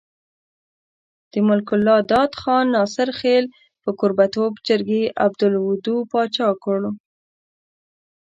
[1.31, 3.45] د ملک الله داد خان ناصرخېل
[3.83, 6.91] په کوربه توب جرګې عبدالودو باچا کړو۔